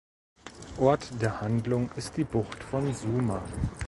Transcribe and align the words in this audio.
Ort 0.79 1.21
der 1.21 1.41
Handlung 1.41 1.91
ist 1.95 2.17
die 2.17 2.23
Bucht 2.23 2.63
von 2.63 2.91
Suma. 2.91 3.43